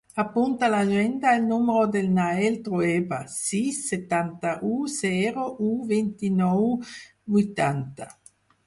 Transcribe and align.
Apunta 0.21 0.67
a 0.67 0.69
l'agenda 0.75 1.33
el 1.39 1.43
número 1.49 1.83
del 1.95 2.07
Nael 2.15 2.57
Trueba: 2.69 3.19
sis, 3.35 3.83
setanta-u, 3.93 4.75
zero, 4.97 5.49
u, 5.69 5.73
vint-i-nou, 5.95 6.69
vuitanta. 7.37 8.15